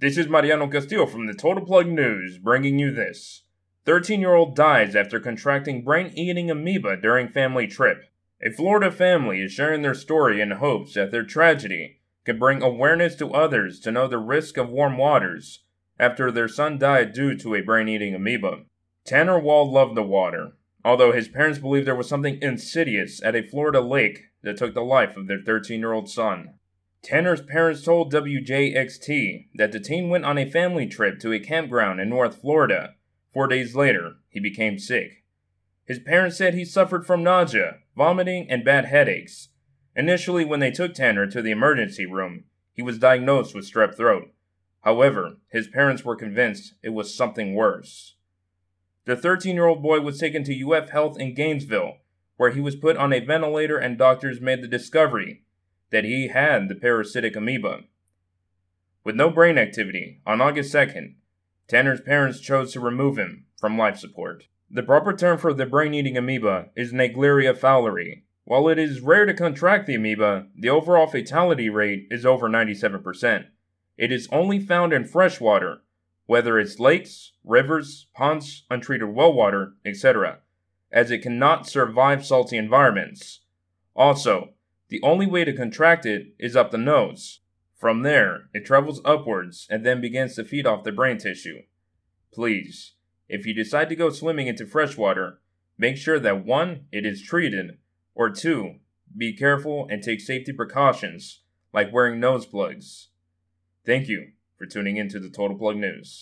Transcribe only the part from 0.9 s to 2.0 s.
from the Total Plug